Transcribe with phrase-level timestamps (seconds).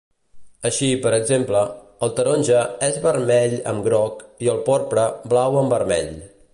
[0.69, 1.61] Així, per exemple,
[2.07, 6.15] el taronja és vermell amb groc i el porpra blau amb vermell.